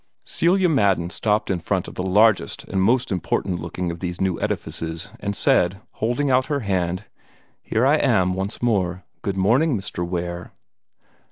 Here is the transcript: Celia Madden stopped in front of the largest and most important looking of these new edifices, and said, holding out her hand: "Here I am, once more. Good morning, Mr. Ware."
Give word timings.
Celia 0.25 0.67
Madden 0.67 1.11
stopped 1.11 1.51
in 1.51 1.59
front 1.59 1.87
of 1.87 1.93
the 1.93 2.01
largest 2.01 2.63
and 2.63 2.81
most 2.81 3.11
important 3.11 3.61
looking 3.61 3.91
of 3.91 3.99
these 3.99 4.19
new 4.19 4.41
edifices, 4.41 5.11
and 5.19 5.35
said, 5.35 5.79
holding 5.91 6.31
out 6.31 6.47
her 6.47 6.61
hand: 6.61 7.03
"Here 7.61 7.85
I 7.85 7.97
am, 7.97 8.33
once 8.33 8.63
more. 8.63 9.03
Good 9.21 9.37
morning, 9.37 9.77
Mr. 9.77 10.03
Ware." 10.03 10.53